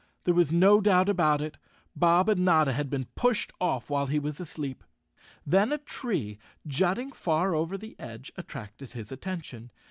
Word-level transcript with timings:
There 0.23 0.33
was 0.33 0.51
no 0.51 0.81
doubt 0.81 1.09
about 1.09 1.41
it, 1.41 1.57
Bob 1.95 2.27
and 2.27 2.43
Notta 2.43 2.73
had 2.73 2.89
been 2.89 3.05
pushed 3.13 3.53
off 3.61 3.91
while 3.91 4.07
he 4.07 4.17
was 4.17 4.39
asleep. 4.39 4.83
Then 5.45 5.71
a 5.71 5.77
tree, 5.77 6.39
jutting 6.65 7.11
far 7.11 7.53
over 7.53 7.77
the 7.77 7.95
edge, 7.99 8.31
attracted 8.35 8.93
his 8.93 9.11
attention. 9.11 9.69